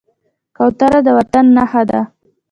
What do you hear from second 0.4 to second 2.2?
کوتره د وطن نښه ده.